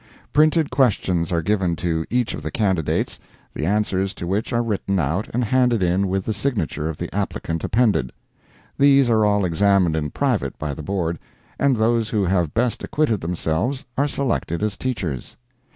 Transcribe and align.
Printed 0.33 0.71
questions 0.71 1.31
are 1.31 1.43
given 1.43 1.75
to 1.75 2.05
each 2.09 2.33
of 2.33 2.41
the 2.41 2.49
candidates, 2.49 3.19
the 3.53 3.67
answers 3.67 4.15
to 4.15 4.25
which 4.25 4.51
are 4.51 4.63
written 4.63 4.97
out 4.97 5.27
and 5.31 5.43
handed 5.43 5.83
in 5.83 6.07
with 6.07 6.25
the 6.25 6.33
signature 6.33 6.89
of 6.89 6.97
the 6.97 7.13
applicant 7.15 7.63
appended. 7.63 8.11
These 8.79 9.11
are 9.11 9.23
all 9.23 9.45
examined 9.45 9.95
in 9.95 10.09
private 10.09 10.57
by 10.57 10.73
the 10.73 10.81
Board, 10.81 11.19
and 11.59 11.77
those 11.77 12.09
who 12.09 12.25
have 12.25 12.55
best 12.55 12.83
acquitted 12.83 13.21
themselves 13.21 13.85
are 13.95 14.07
selected 14.07 14.63
as 14.63 14.75
teachers. 14.75 15.37